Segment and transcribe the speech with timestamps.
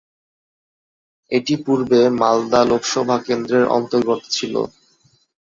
[1.31, 4.55] এটি পূর্বে মালদা লোকসভা কেন্দ্রের অন্তর্গত ছিল।